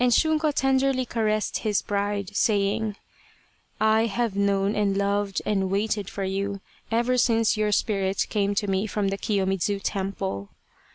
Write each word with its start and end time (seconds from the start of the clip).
And 0.03 0.11
Shunko 0.11 0.51
tenderly 0.51 1.05
caressed 1.05 1.59
his 1.59 1.83
bride, 1.83 2.35
saying:" 2.35 2.95
I 3.99 4.07
have 4.07 4.35
known 4.35 4.73
and 4.75 4.97
loved 4.97 5.43
and 5.45 5.69
waited 5.69 6.09
for 6.09 6.23
you 6.23 6.59
ever 6.89 7.19
since 7.19 7.55
your 7.55 7.71
spirit 7.71 8.25
came 8.27 8.55
to 8.55 8.65
me 8.67 8.87
from 8.87 9.09
the 9.09 9.17
Kiyomidzu 9.19 9.79
temple." 9.83 10.49